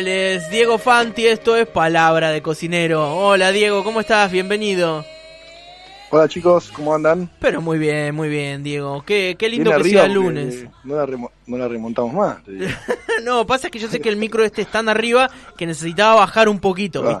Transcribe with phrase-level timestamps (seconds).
[0.00, 3.18] Él es Diego Fanti, esto es Palabra de Cocinero.
[3.18, 4.32] Hola Diego, ¿cómo estás?
[4.32, 5.04] Bienvenido.
[6.08, 7.30] Hola chicos, ¿cómo andan?
[7.38, 9.04] Pero muy bien, muy bien, Diego.
[9.04, 10.64] Qué, qué lindo Bien que sea el lunes.
[10.84, 12.42] No la, remo- no la remontamos más.
[12.44, 12.70] te digo.
[13.24, 15.28] no, pasa que yo sé que el micro este es tan arriba
[15.58, 17.12] que necesitaba bajar un poquito, Ah.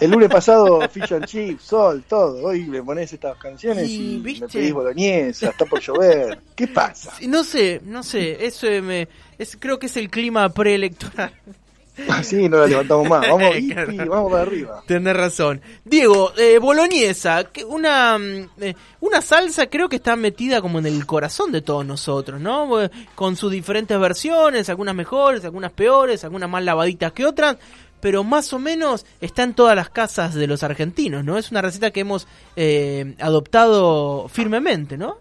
[0.00, 2.42] El lunes pasado, Fish and Chips, Sol, todo.
[2.46, 4.46] Hoy me pones estas canciones Y, y, ¿viste?
[4.46, 6.38] me pedís boloñesa, está por llover.
[6.54, 7.12] ¿Qué pasa?
[7.28, 11.32] No sé, no sé, eso me, es, creo que es el clima preelectoral.
[12.08, 13.28] Así no la levantamos más.
[13.28, 14.10] Vamos, Claro.
[14.10, 14.82] vamos para arriba.
[14.86, 15.60] Tenés razón.
[15.84, 20.86] Diego, eh, boloñesa, que una, mm, eh, una salsa creo que está metida como en
[20.86, 22.70] el corazón de todos nosotros, ¿no?
[23.14, 27.58] Con sus diferentes versiones, algunas mejores, algunas peores, algunas más lavaditas que otras,
[28.00, 31.38] pero más o menos está en todas las casas de los argentinos, ¿no?
[31.38, 35.18] Es una receta que hemos eh, adoptado firmemente, ¿no?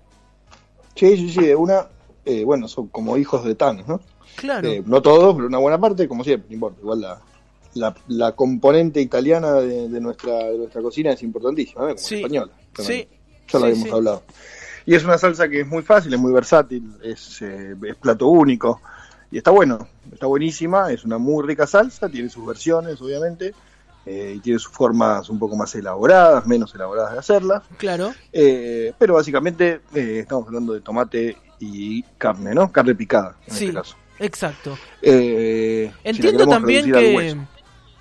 [0.95, 1.87] Sí, sí, sí, de una.
[2.25, 4.01] eh, bueno, son como hijos de Thanos, ¿no?
[4.35, 4.67] Claro.
[4.69, 6.79] Eh, no todos, pero una buena parte, como siempre, no importa.
[6.81, 7.21] Igual la,
[7.75, 11.95] la, la componente italiana de, de nuestra, de nuestra cocina es importantísima, ¿eh?
[11.95, 12.15] como Sí.
[12.15, 12.51] la española.
[12.75, 13.01] también.
[13.01, 13.07] Sí.
[13.51, 13.95] Ya lo Sí, habíamos sí.
[13.95, 14.23] hablado.
[14.85, 18.27] Y es una salsa que es muy fácil, es muy versátil, es, eh, es plato
[18.27, 18.81] único.
[19.31, 23.53] Y está bueno, está buenísima, es una muy rica salsa, tiene sus versiones, obviamente,
[24.05, 27.61] eh, y tiene sus formas un poco más elaboradas, menos elaboradas de hacerla.
[27.77, 28.13] Claro.
[28.33, 32.71] Eh, pero básicamente eh, estamos hablando de tomate y carne, ¿no?
[32.71, 33.65] Carne picada, en Sí.
[33.65, 33.95] este caso.
[34.17, 34.77] Exacto.
[35.01, 37.37] Eh, si Entiendo también que.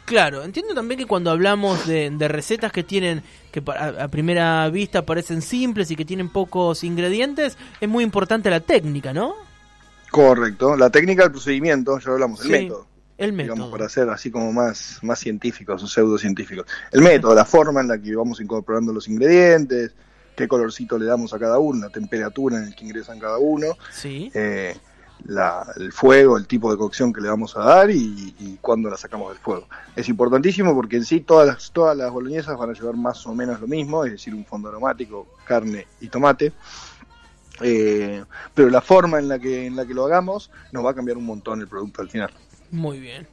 [0.04, 3.22] Claro, entiendo también que cuando hablamos de, de recetas que tienen,
[3.52, 8.48] que a, a primera vista parecen simples y que tienen pocos ingredientes, es muy importante
[8.48, 9.34] la técnica, ¿no?
[10.10, 12.86] Correcto, la técnica del procedimiento, ya hablamos, el Sí, método.
[13.18, 13.70] El digamos, método.
[13.72, 16.66] para ser así como más, más científicos o pseudocientíficos.
[16.92, 19.92] El método, la forma en la que vamos incorporando los ingredientes,
[20.36, 23.76] qué colorcito le damos a cada uno, la temperatura en la que ingresan cada uno,
[23.92, 24.30] Sí.
[24.34, 24.76] eh,
[25.24, 28.88] la- el fuego, el tipo de cocción que le vamos a dar y, y cuándo
[28.88, 29.66] la sacamos del fuego.
[29.96, 33.34] Es importantísimo porque en sí todas las, todas las boloñesas van a llevar más o
[33.34, 36.52] menos lo mismo, es decir, un fondo aromático, carne y tomate.
[37.60, 38.22] Eh,
[38.54, 41.16] pero la forma en la que en la que lo hagamos nos va a cambiar
[41.16, 42.30] un montón el producto al final.
[42.70, 43.26] Muy bien.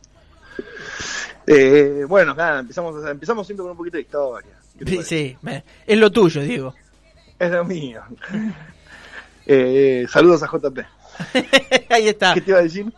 [1.47, 4.51] Eh, bueno, nada, empezamos, empezamos siempre con un poquito de historia.
[4.77, 5.37] ¿Qué te Sí, sí,
[5.85, 6.73] es lo tuyo, Diego.
[7.39, 8.01] Es lo mío.
[9.47, 10.79] Eh, saludos a JP.
[11.91, 12.33] Ahí está.
[12.33, 12.91] ¿Qué te iba a decir?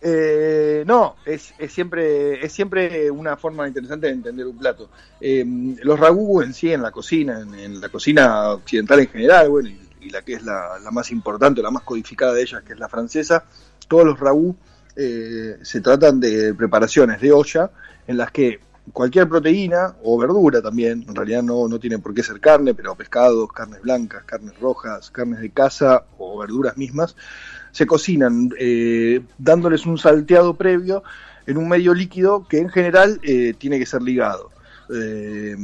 [0.00, 4.90] Eh, no, es, es siempre es siempre una forma interesante de entender un plato.
[5.20, 5.44] Eh,
[5.84, 9.68] los ragú en sí, en la cocina, en, en la cocina occidental en general, bueno,
[9.68, 12.78] y, y la que es la, más importante, la más codificada de ellas, que es
[12.78, 13.44] la francesa,
[13.88, 14.56] todos los ragú
[14.96, 17.70] eh, se tratan de preparaciones de olla
[18.06, 18.60] en las que
[18.92, 22.94] cualquier proteína o verdura también, en realidad no, no tiene por qué ser carne, pero
[22.94, 27.14] pescados, carnes blancas, carnes rojas, carnes de caza o verduras mismas,
[27.70, 31.02] se cocinan eh, dándoles un salteado previo
[31.46, 34.50] en un medio líquido que en general eh, tiene que ser ligado.
[34.94, 35.56] Eh,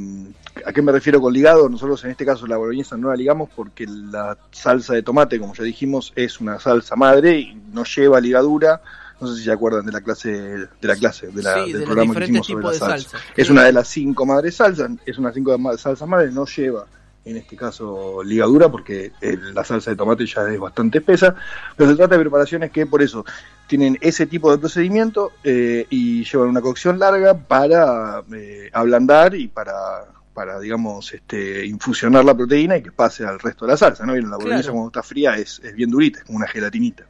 [0.64, 1.68] ¿A qué me refiero con ligado?
[1.68, 5.54] Nosotros en este caso la boloñesa no la ligamos porque la salsa de tomate, como
[5.54, 8.80] ya dijimos, es una salsa madre y no lleva ligadura.
[9.20, 11.80] No sé si se acuerdan de la clase de la clase de la, Sí, del
[11.80, 13.10] de programa que hicimos sobre la salsa.
[13.10, 13.18] salsa.
[13.36, 16.86] Es una de las cinco madres salsas, es una cinco de salsas madres, no lleva
[17.30, 21.34] en este caso ligadura porque eh, la salsa de tomate ya es bastante espesa,
[21.76, 23.24] pero se trata de preparaciones que por eso
[23.66, 29.48] tienen ese tipo de procedimiento eh, y llevan una cocción larga para eh, ablandar y
[29.48, 34.06] para para digamos este infusionar la proteína y que pase al resto de la salsa,
[34.06, 34.12] ¿no?
[34.12, 34.74] Vieron, la boloñesa Claro.
[34.74, 37.04] cuando está fría es, es bien durita, es como una gelatinita.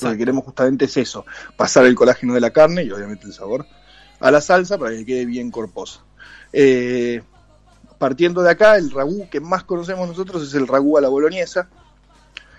[0.00, 3.34] Lo que queremos justamente es eso, pasar el colágeno de la carne y obviamente el
[3.34, 3.66] sabor
[4.20, 6.00] a la salsa para que quede bien corposa.
[6.52, 7.22] Eh,
[8.02, 11.68] partiendo de acá, el ragú que más conocemos nosotros es el ragú a la boloñesa.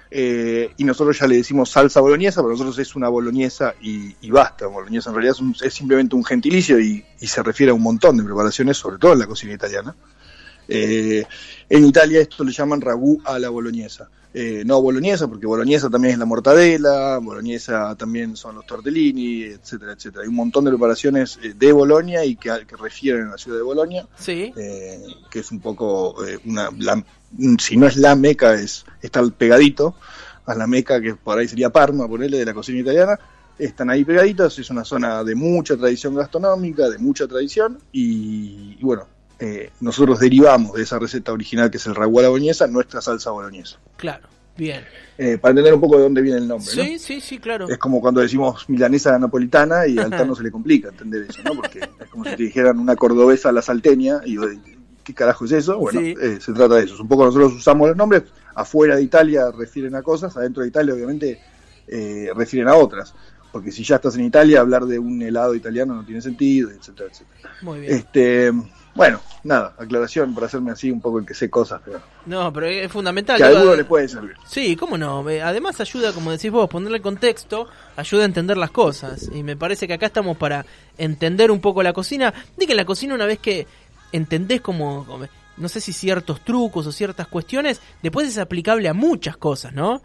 [0.10, 4.68] eh, y nosotros ya le decimos salsa boloñesa, pero nosotros es una boloñesa y, basta.
[4.68, 8.24] Boloñesa en realidad es, simplemente un gentilicio y, y se refiere a un montón de
[8.24, 9.94] preparaciones, sobre todo en la cocina italiana.
[10.70, 11.26] Eh,
[11.68, 14.10] en Italia esto le llaman ragú a la boloñesa.
[14.34, 19.94] Eh, no boloñesa, porque boloñesa también es la mortadela, boloñesa también son los tortellini, etcétera,
[19.94, 20.24] etcétera.
[20.24, 23.58] Hay un montón de preparaciones eh, de Bolonia y que, que refieren a la ciudad
[23.58, 24.52] de Bolonia, Sí.
[24.56, 27.04] eh, que es un poco eh, una, la-
[27.60, 29.96] si no es la meca, es estar pegadito
[30.46, 33.20] a la meca, que por ahí sería Parma, ponerle de la cocina italiana.
[33.58, 38.84] Están ahí pegaditos, es una zona de mucha tradición gastronómica, de mucha tradición, y, y
[38.84, 39.06] bueno,
[39.46, 43.02] eh, nosotros derivamos de esa receta original que es el ragú a la boloñesa, nuestra
[43.02, 43.78] salsa boloñesa.
[43.98, 44.30] Claro.
[44.56, 44.84] Bien.
[45.18, 46.84] Eh, para entender un poco de dónde viene el nombre, ¿no?
[46.84, 47.68] Sí, sí, sí, claro.
[47.68, 51.56] Es como cuando decimos milanesa napolitana y al no se le complica entender eso, ¿no?
[51.56, 54.38] Porque es como si te dijeran una cordobesa a la salteña y
[55.04, 55.78] ¿qué carajo es eso?
[55.78, 56.16] Bueno, Sí.
[56.22, 56.94] eh, se trata de eso.
[56.94, 58.24] Es un poco nosotros usamos los nombres,
[58.56, 61.42] afuera de Italia refieren a cosas, adentro de Italia obviamente
[61.88, 63.14] eh, refieren a otras.
[63.52, 67.10] Porque si ya estás en Italia, hablar de un helado italiano no tiene sentido, etcétera,
[67.12, 67.52] etcétera.
[67.62, 67.94] Muy bien.
[67.94, 68.52] Este,
[68.96, 72.68] bueno, nada, aclaración para hacerme así un poco el que sé cosas, pero No, pero
[72.68, 73.38] es fundamental.
[73.38, 74.36] que a alguno le puede servir.
[74.48, 75.28] Sí, cómo no.
[75.30, 79.30] Eh, Además ayuda, como decís vos, ponerle contexto, ayuda a entender las cosas.
[79.34, 80.66] Y me parece que acá estamos para
[80.98, 82.34] entender un poco la cocina.
[82.58, 83.66] Di que la cocina una vez que
[84.12, 85.06] entendés como-
[85.58, 90.02] no sé si ciertos trucos o ciertas cuestiones, después es aplicable a muchas cosas, ¿no?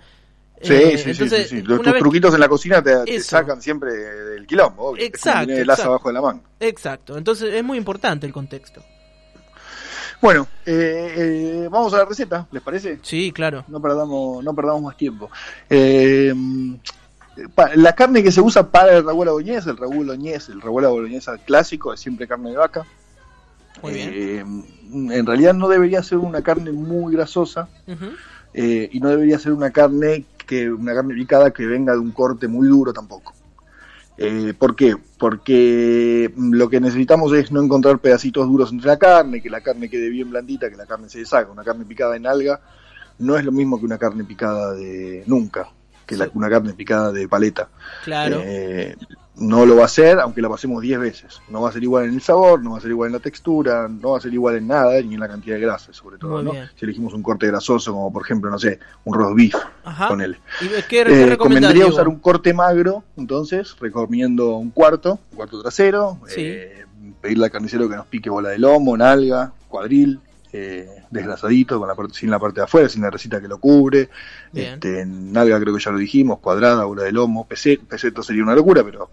[0.60, 1.62] Sí, Eh, sí, sí, entonces, sí, sí.
[1.62, 5.04] Los, tus vez- truquitos en la cocina te, sacan siempre del quilombo, obvio.
[5.04, 6.42] Exacto, el abajo de la manga.
[6.60, 8.82] Exacto, entonces es muy importante el contexto.
[10.20, 12.98] Bueno, eh, eh, vamos a la receta, ¿les parece?
[13.02, 13.64] Sí, claro.
[13.68, 15.30] No perdamos, no perdamos más tiempo.
[15.70, 16.34] Eh,
[17.76, 20.60] la carne que se usa para el ragú a la boloñesa, el ragú boloñés, el
[20.60, 22.84] ragú a la boloñesa clásico es siempre carne de vaca.
[23.80, 24.10] Muy bien.
[24.12, 24.38] Eh,
[25.16, 27.68] en realidad no debería ser una carne muy grasosa
[28.54, 32.10] eh, y no debería ser una carne que una carne picada que venga de un
[32.10, 33.34] corte muy duro tampoco.
[34.16, 34.96] Eh, ¿Por qué?
[35.18, 39.60] Porque mm, lo que necesitamos es no encontrar pedacitos duros entre la carne, que la
[39.60, 41.52] carne quede bien blandita, que la carne se deshaga.
[41.52, 42.60] Una carne picada en alga
[43.20, 45.68] no es lo mismo que una carne picada de nunca,
[46.06, 46.30] que la- Sí.
[46.34, 47.68] una carne picada de paleta.
[48.04, 48.40] Claro.
[48.42, 48.96] Eh,
[49.40, 51.40] no lo va a hacer, aunque la pasemos 10 veces.
[51.48, 53.18] No va a ser igual en el sabor, no va a ser igual en la
[53.20, 56.18] textura, no va a ser igual en nada, ni en la cantidad de grasa, sobre
[56.18, 56.32] todo.
[56.36, 56.50] Muy ¿no?
[56.52, 56.66] bien.
[56.76, 59.54] Si elegimos un corte grasoso, como por ejemplo, no sé, un roast beef,
[59.84, 60.08] Ajá.
[60.08, 60.36] con él.
[60.60, 61.36] ¿Y qué, qué Eh,
[61.72, 61.88] Diego?
[61.90, 66.40] usar un corte magro, entonces recomiendo un cuarto, un cuarto trasero, Sí.
[66.42, 66.84] eh,
[67.20, 70.20] pedirle al carnicero que nos pique bola de lomo, nalga, cuadril,
[70.52, 73.58] eh, desgrasadito, con la parte, sin la parte de afuera, sin la recita que lo
[73.58, 74.08] cubre.
[74.52, 74.74] Bien.
[74.74, 78.54] Este, nalga creo que ya lo dijimos, cuadrada, bola de lomo, pese- peseto sería una
[78.54, 79.10] locura, pero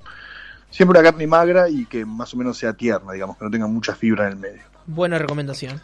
[0.69, 3.67] siempre una carne magra y que más o menos sea tierna, digamos, que no tenga
[3.67, 4.61] mucha fibra en el medio.
[4.85, 5.81] Buena recomendación.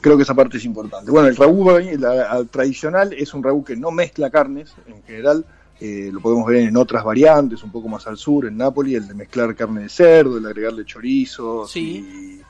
[0.00, 1.10] Creo que esa parte es importante.
[1.10, 5.02] Bueno, el ragú boloñés, la- al tradicional es un ragú que no mezcla carnes en
[5.04, 5.44] general.
[5.78, 9.06] eh, lo podemos ver en otras variantes, un poco más al sur, en Nápoli, el
[9.08, 12.40] de mezclar carne de cerdo, el agregarle chorizos Sí.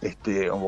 [0.00, 0.58] Este, o,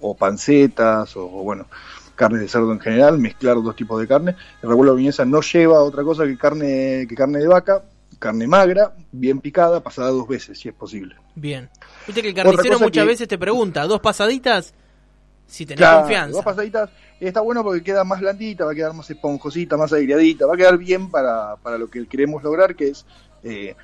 [0.00, 1.66] o pancetas, o, o, bueno,
[2.14, 4.36] carnes de cerdo en general, mezclar dos tipos de carne.
[4.62, 7.82] El ragú boloñesa no lleva otra cosa que carne, que carne de vaca,
[8.18, 11.16] carne magra, bien picada, pasada dos veces, si es posible.
[11.34, 11.68] Bien.
[12.06, 14.72] Viste que el carnicero muchas que- veces te pregunta, ¿dos pasaditas?
[15.46, 16.32] Si tenés Claro, confianza.
[16.36, 16.90] Dos pasaditas
[17.20, 20.56] está bueno porque queda más blandita, va a quedar más esponjosita, más aireadita, va a
[20.56, 23.04] quedar bien para, para lo que queremos lograr, que es
[23.44, 23.76] eh,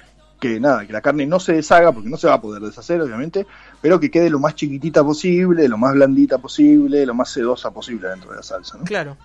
[0.43, 3.01] que nada, que la carne no se deshaga, porque no se va a poder deshacer,
[3.01, 3.47] obviamente,
[3.81, 8.09] pero que quede lo más chiquitita posible, lo más blandita posible, lo más sedosa posible
[8.09, 8.77] dentro de la salsa.
[8.77, 8.83] ¿no?
[8.83, 9.17] Claro.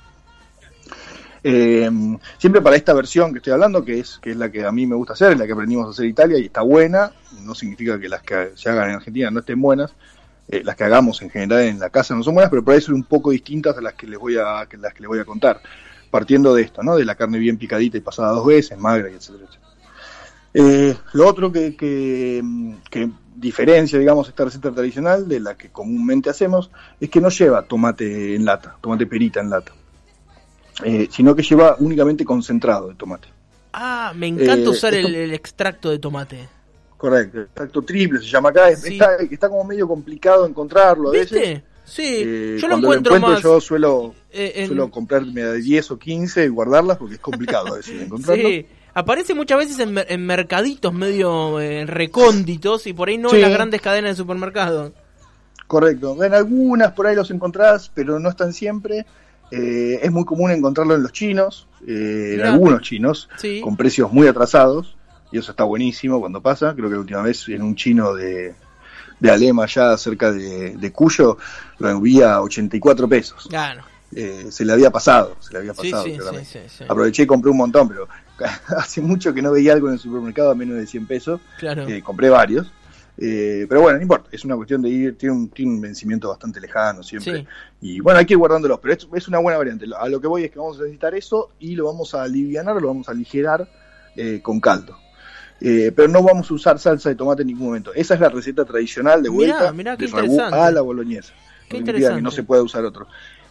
[1.44, 1.90] Eh,
[2.38, 4.86] siempre para esta versión que estoy hablando, que es, que es la que a mí
[4.86, 7.56] me gusta hacer, es la que aprendimos a hacer en Italia y está buena, no
[7.56, 9.96] significa que las que se hagan en Argentina no estén buenas,
[10.48, 12.82] eh, las que hagamos en general en la casa no son buenas, pero por ahí
[12.82, 15.18] son un poco distintas a las que les voy a, que las que les voy
[15.18, 15.62] a contar,
[16.12, 16.96] partiendo de esto, ¿no?
[16.96, 19.67] de la carne bien picadita y pasada dos veces, magra y etcétera, etcétera.
[20.54, 22.44] Eh, lo otro que, que,
[22.90, 27.62] que diferencia, digamos, esta receta tradicional de la que comúnmente hacemos es que no lleva
[27.64, 29.72] tomate en lata, tomate perita en lata
[30.84, 33.28] eh, sino que lleva únicamente concentrado de tomate.
[33.74, 36.48] Ah, me encanta Eh, usar esto- el, el extracto de tomate.
[36.98, 38.76] Correcto, extracto triple se llama acá.
[38.76, 38.94] Sí.
[38.94, 41.14] Está, está como medio complicado encontrarlo a.
[41.84, 43.42] Sí, Eh, yo lo encuentro, más.
[43.42, 47.74] Yo suelo, eh, en- suelo comprarme de 10 o 15 y guardarlas porque es complicado
[47.78, 48.48] veces encontrarlo.
[48.50, 48.66] Sí,
[49.00, 53.36] aparece muchas veces en, mer- en mercaditos medio eh, recónditos y por ahí no Sí.
[53.36, 54.92] en las grandes cadenas de supermercados.
[55.68, 56.24] Correcto.
[56.24, 59.06] En algunas por ahí los encontrás, pero no están siempre.
[59.52, 63.62] Eh, es muy común encontrarlo en los chinos, eh, en algunos chinos, Sí.
[63.62, 64.96] con precios muy atrasados,
[65.32, 66.74] y eso está buenísimo cuando pasa.
[66.74, 68.56] Creo que la última vez en un chino de,
[69.20, 71.38] de Alema, allá cerca de, de Cuyo,
[71.80, 73.46] lo envía a 84 pesos.
[73.50, 73.84] Claro.
[74.16, 76.04] Eh, se le había pasado, se le había pasado.
[76.04, 76.50] sí, sí, claramente.
[76.70, 76.84] sí, sí.
[76.88, 78.08] Aproveché y compré un montón, pero
[78.78, 81.42] hace mucho que no veía algo en el supermercado a menos de 100 pesos.
[81.60, 81.88] Claro.
[81.88, 82.72] Eh, compré varios.
[83.20, 86.30] Eh, pero bueno, no importa, es una cuestión de ir, tiene un, tiene un vencimiento
[86.30, 87.40] bastante lejano siempre.
[87.40, 87.48] Sí.
[87.82, 89.88] Y bueno, hay que ir guardándolos, pero es, es una buena variante.
[90.00, 92.80] A lo que voy es que vamos a necesitar eso y lo vamos a alivianar,
[92.80, 93.68] lo vamos a aligerar
[94.16, 94.98] eh, con caldo.
[95.60, 97.92] Eh, pero no vamos a usar salsa de tomate en ningún momento.
[97.96, 100.60] Esa es la receta tradicional de Mirá, vuelta mirá, qué de ragú interesante.
[100.60, 101.34] a la boloñesa.
[101.34, 102.22] Qué No significa que interesante.
[102.22, 103.08] no se pueda usar otro.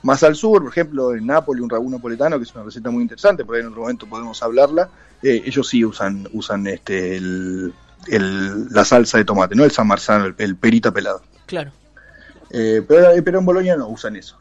[0.07, 3.03] Más al sur, por ejemplo, en Nápoles, un ragú napoletano, que es una receta muy
[3.03, 4.89] interesante, por ahí en otro momento podemos hablarla.
[5.23, 7.73] eh, ellos sí usan, usan este el,
[8.09, 11.23] el- la salsa de tomate, no el San Marzano, el, el perita pelado.
[11.47, 11.73] Claro.
[12.51, 14.39] Eh, pero, pero en Bolonia no usan eso.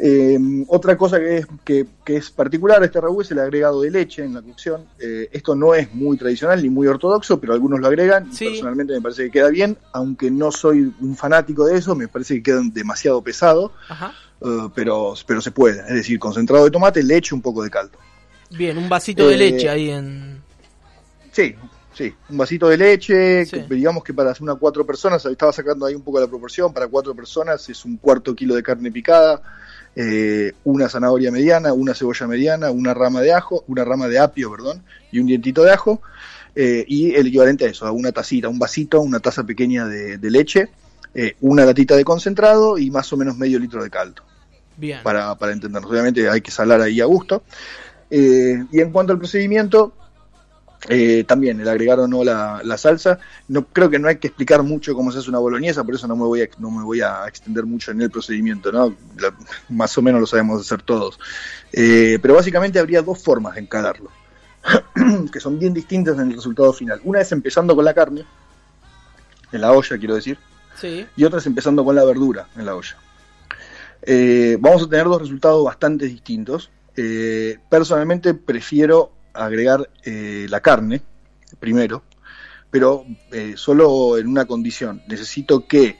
[0.00, 3.80] Eh, otra cosa que es, que, que es particular a este ragú es el agregado
[3.82, 4.82] de leche en la cocción.
[5.00, 8.32] Eh, esto no es muy tradicional ni muy ortodoxo, pero algunos lo agregan.
[8.32, 8.44] Sí.
[8.46, 12.34] Personalmente me parece que queda bien, aunque no soy un fanático de eso, me parece
[12.34, 14.12] que quedan demasiado pesado, Ajá.
[14.40, 15.80] Eh, pero, pero se puede.
[15.80, 17.98] Es decir, concentrado de tomate, leche, un poco de caldo.
[18.50, 20.40] Bien, un vasito de Eh, leche ahí en.
[21.32, 21.54] Sí,
[21.94, 23.62] sí, un vasito de leche, Sí.
[23.68, 26.86] que digamos que para una cuatro personas, estaba sacando ahí un poco la proporción, para
[26.88, 29.42] cuatro personas es un cuarto kilo de carne picada,
[29.94, 34.50] eh, una zanahoria mediana, una cebolla mediana, una rama de ajo, una rama de apio,
[34.50, 36.00] perdón, y un dientito de ajo,
[36.54, 40.18] eh, y el equivalente a eso, a una tacita, un vasito, una taza pequeña de,
[40.18, 40.68] de leche,
[41.14, 44.22] eh, una latita de concentrado y más o menos medio litro de caldo
[44.76, 45.00] Bien.
[45.02, 45.90] para, para entendernos.
[45.90, 47.42] Obviamente hay que salar ahí a gusto.
[48.10, 49.92] Eh, y en cuanto al procedimiento,
[50.88, 54.28] eh, también el agregar o no la, la salsa, no creo que no hay que
[54.28, 56.84] explicar mucho cómo se hace una boloñesa, por eso no me voy a, no me
[56.84, 58.96] voy a extender mucho en el procedimiento, ¿no?
[59.18, 59.34] La-
[59.68, 61.18] más o menos lo sabemos hacer todos.
[61.72, 64.10] Eh, pero básicamente habría dos formas de encalarlo,
[65.32, 67.00] que son bien distintas en el resultado final.
[67.04, 68.24] Una es empezando con la carne,
[69.50, 70.38] en la olla quiero decir,
[71.16, 72.96] Y otras empezando con la verdura en la olla.
[74.02, 76.70] Eh, vamos a tener dos resultados bastante distintos.
[76.96, 81.02] Eh, personalmente prefiero agregar eh, la carne
[81.58, 82.02] primero,
[82.70, 85.02] pero eh, solo en una condición.
[85.08, 85.98] Necesito que,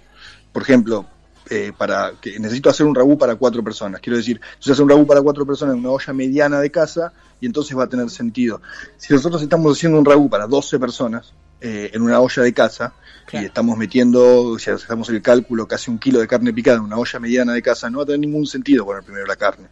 [0.53, 1.07] por ejemplo,
[1.51, 4.01] eh, para que necesito hacer un ragú para cuatro personas.
[4.01, 7.13] Quiero decir, si hacer un ragú para cuatro personas en una olla mediana de casa,
[7.41, 8.61] y entonces va a tener sentido.
[8.97, 12.93] Si nosotros estamos haciendo un ragú para 12 personas eh, en una olla de casa,
[13.27, 13.45] Claro.
[13.45, 16.97] y estamos metiendo, si hacemos el cálculo, casi un kilo de carne picada en una
[16.97, 19.67] olla mediana de casa, no va a tener ningún sentido poner primero la carne.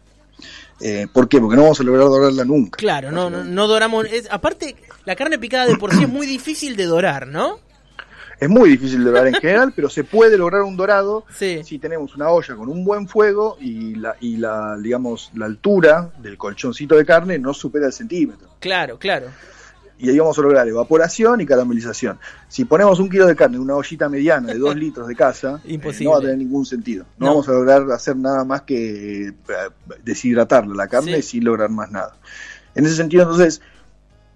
[0.79, 1.39] Eh, ¿Por qué?
[1.39, 2.77] Porque no vamos a lograr dorarla nunca.
[2.77, 4.05] Claro, no, no, no doramos.
[4.11, 4.75] es- aparte,
[5.05, 7.59] la carne picada de por sí es muy difícil de dorar, ¿no?
[8.39, 11.61] Es muy difícil de dorar en general, pero se puede lograr un dorado Sí.
[11.63, 16.11] si tenemos una olla con un buen fuego y la, y la digamos, la altura
[16.19, 18.47] del colchoncito de carne no supera el centímetro.
[18.59, 19.29] Claro, claro.
[19.99, 22.19] Y ahí vamos a lograr evaporación y caramelización.
[22.47, 25.59] Si ponemos un kilo de carne en una ollita mediana de dos litros de casa,
[25.65, 27.05] eh, no va a tener ningún sentido.
[27.17, 27.31] No, No.
[27.31, 29.33] vamos a lograr hacer nada más que eh,
[30.03, 31.29] deshidratarla la carne Sí.
[31.29, 32.15] sin lograr más nada.
[32.75, 33.61] En ese sentido, entonces,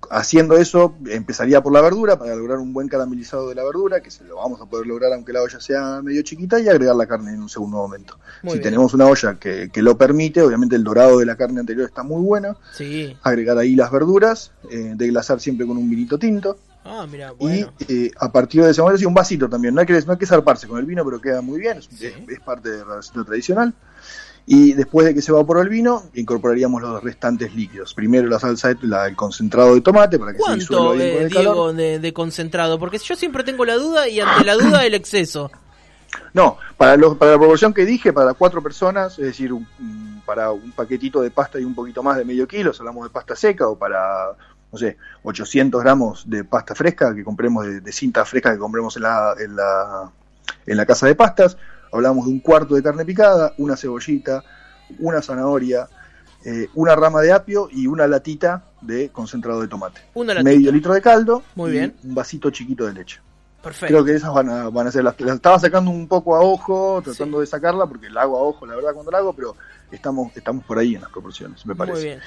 [0.10, 4.12] haciendo eso, empezaría por la verdura para lograr un buen caramelizado de la verdura, que
[4.12, 7.06] se lo vamos a poder lograr aunque la olla sea medio chiquita, y agregar la
[7.08, 8.18] carne en un segundo momento.
[8.44, 8.64] Muy si bien.
[8.64, 12.04] tenemos una olla que, que lo permite, obviamente el dorado de la carne anterior está
[12.04, 13.16] muy bueno, Sí.
[13.24, 17.72] agregar ahí las verduras, eh, deglasar siempre con un vinito tinto, Ah, mira, bueno.
[17.88, 19.76] y eh, a partir de ese momento, sí, un vasito también.
[19.76, 21.86] No hay, que, no hay que zarparse con el vino, pero queda muy bien, es,
[21.86, 22.08] Sí.
[22.08, 23.72] es- es parte de la receta tradicional.
[24.48, 27.94] Y después de que se evaporó el vino, incorporaríamos los restantes líquidos.
[27.94, 31.16] Primero la salsa, de- la- el concentrado de tomate para que se disuelva ¿Cuánto, bien
[31.18, 31.44] con eh, calor.
[31.54, 32.80] Diego, de, de concentrado?
[32.80, 35.52] Porque yo siempre tengo la duda y ante la duda el exceso.
[36.34, 40.22] No, para, los, para la proporción que dije, para cuatro personas, es decir, un- un-
[40.26, 43.10] para un paquetito de pasta y un poquito más de medio kilo, si hablamos de
[43.10, 44.32] pasta seca, o para,
[44.72, 48.96] no sé, 800 gramos de pasta fresca que compremos, de, de cinta fresca que compremos
[48.98, 50.10] en la, en, la,
[50.66, 51.58] en la casa de pastas,
[51.92, 54.44] hablamos de un cuarto de carne picada, una cebollita,
[55.00, 55.88] una zanahoria,
[56.44, 60.02] eh, una rama de apio y una latita de concentrado de tomate.
[60.14, 60.50] Una latita.
[60.50, 61.96] Medio litro de caldo Muy y bien.
[62.04, 63.20] un vasito chiquito de leche.
[63.62, 63.94] Perfecto.
[63.94, 66.42] Creo que esas van a, van a ser las las estaba sacando un poco a
[66.42, 69.56] ojo, tratando de sacarla, porque la hago a ojo, la verdad, cuando la hago, pero
[69.92, 71.94] estamos, estamos por ahí en las proporciones, me parece.
[71.96, 72.20] Muy bien.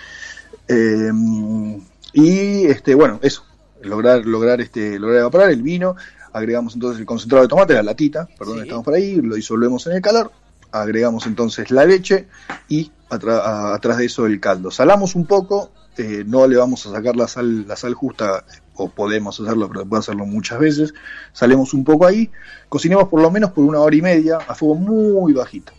[0.68, 3.44] Eh, y este, bueno, eso,
[3.82, 5.96] lograr, lograr este, lograr evaporar el vino,
[6.34, 8.62] agregamos entonces el concentrado de tomate, la latita, perdón, Sí.
[8.64, 10.30] estamos por ahí, lo disolvemos en el calor,
[10.72, 12.26] agregamos entonces la leche
[12.68, 14.70] y atra- atrás de eso el caldo.
[14.70, 18.88] Salamos un poco, eh, no le vamos a sacar la sal, la sal justa, o
[18.90, 20.92] podemos hacerlo, pero puede hacerlo muchas veces.
[21.32, 22.28] Salemos un poco ahí,
[22.68, 25.72] cocinemos por lo menos por una hora y media a fuego muy bajito.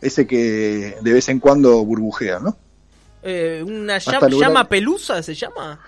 [0.00, 2.56] Ese que de vez en cuando burbujea, ¿no?
[3.22, 5.78] Eh, ¿Una llama, pelusa se llama?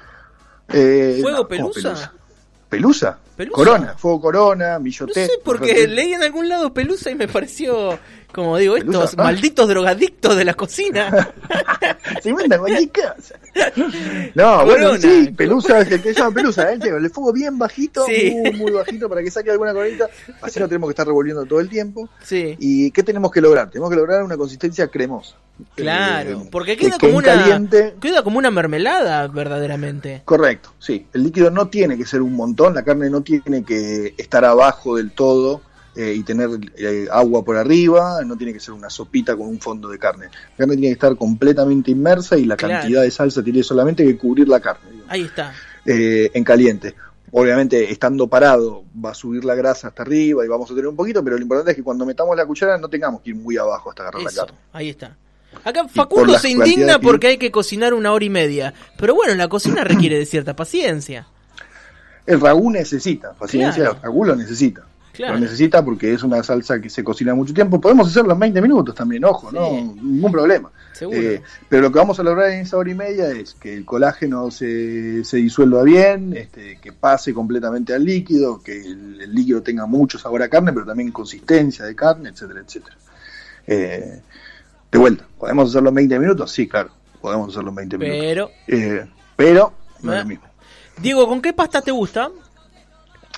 [0.69, 1.49] Eh, ¿Fuego.
[1.49, 2.12] ¿Pelusa?
[2.69, 3.19] Pelusa.
[3.52, 5.26] Corona, fuego corona, No milloté.
[5.26, 7.98] sé, porque leí en algún lado Pelusa y me pareció,
[8.32, 9.24] como digo, Pelusa, estos ah.
[9.24, 11.32] malditos drogadictos de la cocina.
[12.22, 13.34] Se inventan cualquier cosa.
[14.34, 16.78] No, bueno, sí, Pelusa es el que se llama Pelusa, ¿eh?
[16.82, 18.32] El fuego bien bajito, Sí.
[18.34, 20.08] muy, muy bajito para que saque alguna coronita.
[20.40, 22.08] Así no tenemos que estar revolviendo todo el tiempo.
[22.22, 22.56] sí.
[22.58, 23.70] ¿Y qué tenemos que lograr?
[23.70, 25.36] Tenemos que lograr una consistencia cremosa.
[25.76, 30.22] Claro, Eh, porque que- queda que como una caliente- queda como una mermelada verdaderamente.
[30.24, 31.06] Correcto, sí.
[31.12, 34.97] El líquido no tiene que ser un montón, la carne no tiene que estar abajo
[34.97, 35.61] del todo
[35.95, 39.61] eh, y tener eh, agua por arriba, no tiene que ser una sopita con un
[39.61, 40.26] fondo de carne.
[40.52, 42.75] La carne tiene que estar completamente inmersa y la Claro.
[42.81, 44.91] cantidad de salsa tiene solamente que cubrir la carne.
[44.91, 45.12] digamos.
[45.12, 45.52] Ahí está.
[45.85, 46.95] eh, en caliente.
[47.35, 50.97] Obviamente, estando parado, va a subir la grasa hasta arriba y vamos a tener un
[50.97, 53.57] poquito, pero lo importante es que cuando metamos la cuchara no tengamos que ir muy
[53.57, 54.59] abajo hasta agarrar la carne.
[54.73, 55.17] ahí está.
[55.64, 58.73] Acá Facundo se indigna porque hay que cocinar una hora y media.
[58.99, 61.26] Pero bueno, la cocina requiere de cierta paciencia.
[62.26, 63.97] El ragú necesita, paciencia, Claro.
[63.97, 64.83] el ragú lo necesita.
[65.12, 65.35] Claro.
[65.35, 67.79] Lo necesita porque es una salsa que se cocina mucho tiempo.
[67.79, 69.57] Podemos hacerlo en 20 minutos también, ojo, Sí.
[69.57, 69.71] no
[70.02, 70.71] ningún problema.
[70.95, 71.19] Seguro.
[71.19, 73.85] Eh, pero lo que vamos a lograr en esa hora y media es que el
[73.85, 79.62] colágeno se, se disuelva bien, este, que pase completamente al líquido, que el, el líquido
[79.62, 82.97] tenga mucho sabor a carne, pero también consistencia de carne, etcétera, etcétera.
[83.67, 84.21] Eh,
[84.91, 86.50] de vuelta, ¿podemos hacerlo en 20 minutos?
[86.52, 88.21] Sí, claro, podemos hacerlo en 20 minutos.
[88.25, 90.45] Pero, Eh, pero no es lo mismo.
[90.99, 92.30] Diego, ¿con qué pasta te gusta?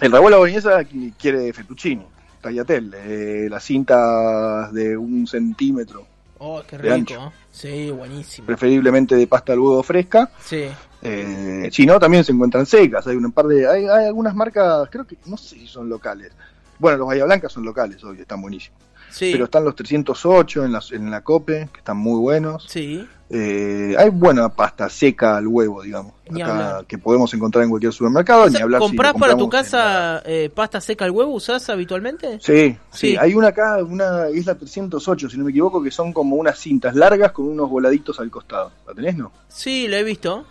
[0.00, 2.04] El la boloñesa qui- quiere fettuccine,
[2.40, 2.96] tagliatelle,
[3.44, 6.06] eh, las cintas de un centímetro,
[6.46, 6.94] Oh, qué De rico.
[6.94, 7.32] ancho.
[7.50, 8.44] Sí, buenísimo.
[8.46, 10.30] preferiblemente de pasta al huevo fresca.
[10.44, 10.64] Sí.
[11.00, 13.06] Eh, si no, también se encuentran secas.
[13.06, 16.32] Hay un par de, hay, hay algunas marcas, creo que no sé si son locales.
[16.78, 18.78] Bueno, los Bahía Blancas son locales, hoy están buenísimos.
[19.10, 19.30] Sí.
[19.32, 22.66] Pero están los 308 en la, en la COPE, que están muy buenos.
[22.68, 23.08] Sí.
[23.36, 28.42] Eh, hay buena pasta seca al huevo, digamos, acá, que podemos encontrar en cualquier supermercado.
[28.44, 31.32] O sea, ni hablar si lo ¿Comprás para tu casa eh, pasta seca al huevo?
[31.34, 32.38] ¿Usás habitualmente?
[32.40, 33.16] Sí, sí, Sí.
[33.16, 36.94] hay una acá, una isla 308, si no me equivoco, que son como unas cintas
[36.94, 38.70] largas con unos voladitos al costado.
[38.86, 39.32] ¿La tenés, no?
[39.48, 40.46] Sí, la he visto.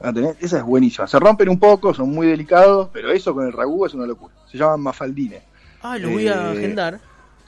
[0.00, 0.36] ¿La tenés?
[0.40, 1.06] Esa es buenísima.
[1.06, 4.34] Se rompen un poco, son muy delicados, pero eso con el ragú es una locura.
[4.50, 5.42] Se llaman mafaldines.
[5.82, 7.00] Ah, lo voy a Eh, agendar.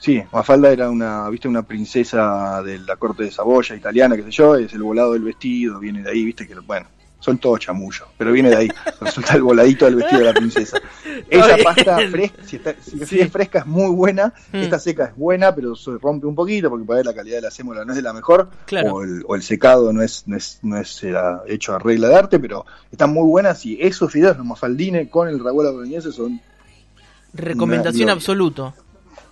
[0.03, 4.33] Sí, Mafalda era una, viste, una princesa de la corte de Saboya italiana, qué sé
[4.33, 6.87] yo, es el volado del vestido, viene de ahí, viste, que bueno,
[7.21, 8.69] son todos chamullos, pero viene de ahí,
[9.01, 10.81] resulta el voladito del vestido de la princesa.
[11.31, 13.21] Esa pasta fresca, si, está, si Sí.
[13.21, 14.57] es fresca es muy buena, Mm.
[14.57, 17.43] esta seca es buena, pero se rompe un poquito porque por ahí la calidad de
[17.43, 18.95] la sémola no es de la mejor, Claro.
[18.97, 21.15] o, el, o el secado no es, no es, no es eh,
[21.47, 25.29] hecho a regla de arte, pero están muy buenas y esos fideos, los mafaldines con
[25.29, 26.41] el ragú a la boloñesa son
[27.35, 28.75] Recomendación absoluta.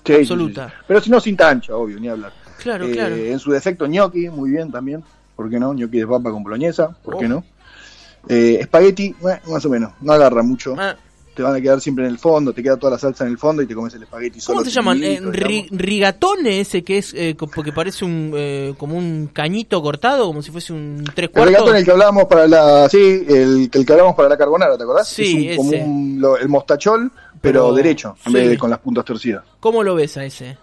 [0.05, 0.69] Sí, Absoluta.
[0.69, 0.85] sí, sí.
[0.89, 2.33] Pero si no, sin tancha, obvio, ni hablar.
[2.63, 3.17] Claro, Eh, claro.
[3.17, 5.03] En su defecto, gnocchi, muy bien también.
[5.37, 5.73] ¿Por qué no?
[5.73, 7.29] Gnocchi de papa con boloñesa, ¿por qué Oh.
[7.29, 7.45] no?
[8.29, 10.75] Eh, espagueti, bueno, más o menos, no agarra mucho.
[10.79, 10.95] Ah,
[11.33, 13.39] Te van a quedar siempre en el fondo, te queda toda la salsa en el
[13.39, 14.59] fondo y te comes el espagueti solo.
[14.59, 15.03] ¿Cómo se llaman?
[15.03, 20.27] Eh, ri- rigatone ese que es eh, porque parece un eh, como un cañito cortado,
[20.27, 21.47] como si fuese un tres El cuartos.
[21.55, 24.83] regatón el que hablábamos para la, sí, el, el que hablábamos para la carbonara, ¿te
[24.83, 25.09] acordás?
[25.09, 27.11] Sí, es un- como un- lo- el mostachol,
[27.41, 28.39] pero, derecho, en sí.
[28.39, 29.45] vez de con las puntas torcidas.
[29.61, 30.59] ¿Cómo lo ves a ese?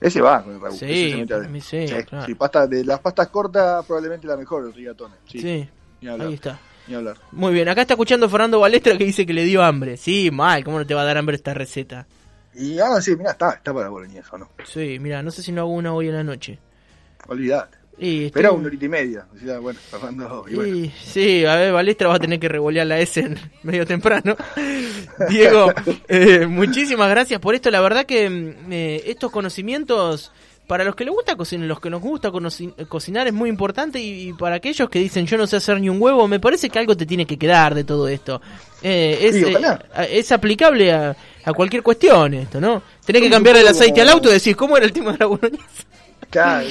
[0.00, 0.76] Ese va con el ragú.
[0.76, 2.26] Sí, mí sí, claro.
[2.26, 5.14] sí, pasta, de las pastas cortas probablemente la mejor, el rigatone.
[5.28, 5.68] Sí, Sí,
[6.00, 6.58] ni hablar, ahí está.
[6.88, 7.16] ni hablar.
[7.30, 9.96] Muy bien, acá está escuchando Fernando Balestra que dice que le dio hambre.
[9.96, 12.06] Sí, mal, ¿cómo no te va a dar hambre esta receta?
[12.54, 14.48] Y ahora sí, mira, está, está para boloñesa, ¿no?
[14.64, 16.58] Sí, mira, no sé si no hago una hoy en la noche.
[17.28, 17.78] Olvídate.
[18.04, 19.26] Y Pero estoy- una horita y media.
[19.32, 20.76] Decía, bueno, Fernando, y bueno.
[20.76, 24.36] Y, sí, a ver, Balestra va a tener que revolear la S en medio temprano.
[25.30, 25.72] Diego,
[26.08, 27.70] eh, muchísimas gracias por esto.
[27.70, 30.32] La verdad que mm, eh, estos conocimientos,
[30.66, 32.30] para los que les gusta cocinar, los que nos gusta
[32.88, 34.00] cocinar, es muy importante.
[34.00, 36.70] Y, y para aquellos que dicen yo no sé hacer ni un huevo, me parece
[36.70, 38.40] que algo te tiene que quedar de todo esto.
[38.82, 42.82] Eh, es, Sí, aplicable a, a cualquier cuestión esto, ¿no?
[43.04, 45.26] Tenés que cambiar el aceite al auto y decís, ¿cómo era el tema de la
[45.26, 45.62] boloñesa?
[46.32, 46.66] Claro.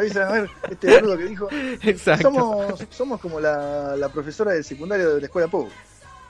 [0.00, 1.48] Dice, a ver, este boludo que dijo.
[1.82, 2.22] Exacto.
[2.30, 5.76] Somos, somos como la, la profesora del secundario de la escuela pública.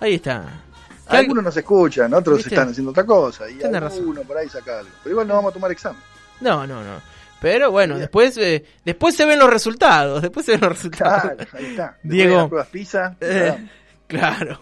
[0.01, 0.63] Ahí está.
[1.09, 2.55] Algunos nos escuchan, otros ¿Viste?
[2.55, 3.51] están haciendo otra cosa.
[3.51, 3.99] Y razón.
[3.99, 4.91] alguno por ahí saca algo.
[5.03, 6.01] Pero igual no vamos a tomar examen.
[6.41, 7.01] No, no, no.
[7.41, 8.03] Pero bueno, Bien.
[8.03, 10.23] después eh, después se ven los resultados.
[10.23, 11.23] Después se ven los resultados.
[11.23, 11.83] Claro, ahí está.
[11.85, 12.31] Después Diego.
[12.31, 13.17] de las pruebas PISA.
[13.21, 13.69] Eh,
[14.07, 14.61] claro.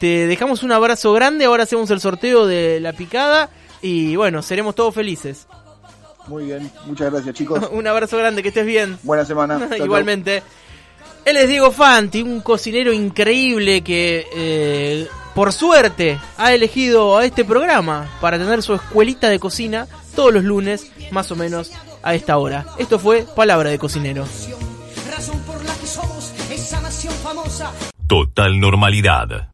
[0.00, 1.44] Te dejamos un abrazo grande.
[1.44, 3.48] Ahora hacemos el sorteo de la picada.
[3.80, 5.46] Y bueno, seremos todos felices.
[6.28, 7.68] Muy bien, muchas gracias chicos.
[7.72, 8.98] un abrazo grande, que estés bien.
[9.02, 9.68] Buena semana.
[9.76, 10.42] Igualmente.
[11.24, 17.44] Él es Diego Fanti, un cocinero increíble que, eh, por suerte, ha elegido a este
[17.44, 21.70] programa para tener su escuelita de cocina todos los lunes, más o menos
[22.02, 22.66] a esta hora.
[22.76, 24.26] Esto fue Palabra de Cocinero.
[28.08, 29.48] Total normalidad.